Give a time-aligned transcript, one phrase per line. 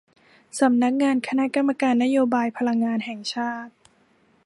[0.59, 3.73] สำนักงานคณะกรรมการนโยบายพลังงานแห่งชาติ